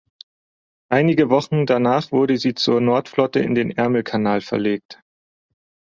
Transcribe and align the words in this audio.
Einige 0.89 1.29
Wochen 1.29 1.67
danach 1.67 2.11
wurde 2.11 2.37
sie 2.39 2.55
zur 2.55 2.81
Nordflotte 2.81 3.39
in 3.39 3.53
den 3.53 3.69
Ärmelkanal 3.69 4.41
verlegt. 4.41 4.99